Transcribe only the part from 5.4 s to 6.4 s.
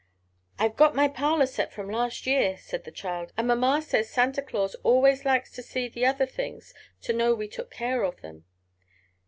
to see the other